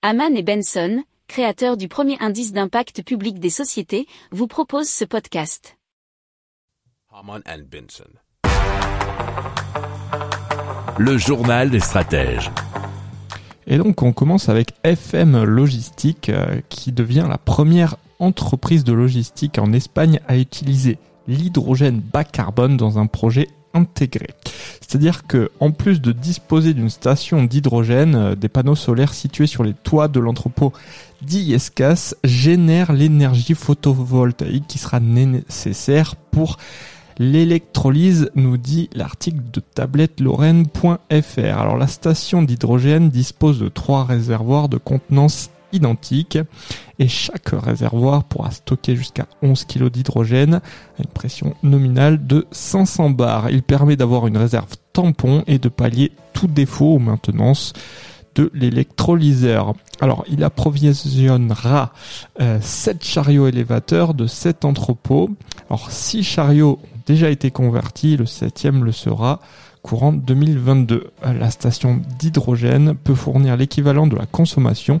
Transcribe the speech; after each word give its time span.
Haman 0.00 0.36
et 0.36 0.44
Benson, 0.44 1.02
créateurs 1.26 1.76
du 1.76 1.88
premier 1.88 2.16
indice 2.20 2.52
d'impact 2.52 3.02
public 3.02 3.40
des 3.40 3.50
sociétés, 3.50 4.06
vous 4.30 4.46
proposent 4.46 4.88
ce 4.88 5.04
podcast. 5.04 5.76
Haman 7.12 7.42
and 7.48 7.64
Benson. 7.68 8.04
Le 10.98 11.18
journal 11.18 11.70
des 11.70 11.80
stratèges. 11.80 12.48
Et 13.66 13.76
donc 13.76 14.02
on 14.02 14.12
commence 14.12 14.48
avec 14.48 14.72
FM 14.84 15.42
Logistique 15.42 16.28
euh, 16.28 16.60
qui 16.68 16.92
devient 16.92 17.26
la 17.28 17.38
première 17.38 17.96
entreprise 18.20 18.84
de 18.84 18.92
logistique 18.92 19.58
en 19.58 19.72
Espagne 19.72 20.20
à 20.28 20.36
utiliser 20.36 20.98
l'hydrogène 21.26 21.98
bas 21.98 22.22
carbone 22.22 22.76
dans 22.76 23.00
un 23.00 23.08
projet 23.08 23.48
intégré. 23.74 24.28
C'est-à-dire 24.88 25.26
que 25.26 25.50
en 25.60 25.70
plus 25.70 26.00
de 26.00 26.12
disposer 26.12 26.72
d'une 26.72 26.88
station 26.88 27.44
d'hydrogène, 27.44 28.14
euh, 28.14 28.34
des 28.34 28.48
panneaux 28.48 28.74
solaires 28.74 29.12
situés 29.12 29.46
sur 29.46 29.62
les 29.62 29.74
toits 29.74 30.08
de 30.08 30.18
l'entrepôt 30.18 30.72
d'Iescas 31.20 32.14
génèrent 32.24 32.94
l'énergie 32.94 33.54
photovoltaïque 33.54 34.66
qui 34.66 34.78
sera 34.78 34.98
nécessaire 34.98 36.16
pour 36.16 36.56
l'électrolyse, 37.18 38.30
nous 38.34 38.56
dit 38.56 38.88
l'article 38.94 39.42
de 39.52 39.60
tablettelorraine.fr. 39.60 41.58
Alors 41.58 41.76
la 41.76 41.88
station 41.88 42.42
d'hydrogène 42.42 43.10
dispose 43.10 43.58
de 43.58 43.68
trois 43.68 44.04
réservoirs 44.04 44.70
de 44.70 44.78
contenance 44.78 45.50
identiques 45.72 46.38
et 46.98 47.08
chaque 47.08 47.50
réservoir 47.50 48.24
pourra 48.24 48.50
stocker 48.50 48.96
jusqu'à 48.96 49.26
11 49.42 49.64
kg 49.64 49.88
d'hydrogène 49.88 50.54
à 50.54 51.02
une 51.02 51.10
pression 51.12 51.54
nominale 51.62 52.26
de 52.26 52.46
500 52.50 53.10
bars. 53.10 53.50
Il 53.50 53.62
permet 53.62 53.96
d'avoir 53.96 54.26
une 54.26 54.36
réserve 54.36 54.76
tampon 54.92 55.44
et 55.46 55.58
de 55.58 55.68
pallier 55.68 56.12
tout 56.32 56.48
défaut 56.48 56.94
aux 56.94 56.98
maintenances 56.98 57.72
de 58.34 58.50
l'électrolyseur. 58.54 59.74
Alors, 60.00 60.24
il 60.28 60.44
approvisionnera 60.44 61.92
7 62.60 63.04
chariots 63.04 63.48
élévateurs 63.48 64.14
de 64.14 64.26
7 64.26 64.64
entrepôts. 64.64 65.30
Alors, 65.68 65.90
6 65.90 66.22
chariots 66.22 66.78
ont 66.82 66.98
déjà 67.06 67.30
été 67.30 67.50
convertis, 67.50 68.16
le 68.16 68.26
7e 68.26 68.82
le 68.82 68.92
sera 68.92 69.40
courant 69.82 70.12
2022. 70.12 71.10
La 71.22 71.50
station 71.50 72.00
d'hydrogène 72.18 72.94
peut 72.94 73.14
fournir 73.14 73.56
l'équivalent 73.56 74.06
de 74.06 74.16
la 74.16 74.26
consommation 74.26 75.00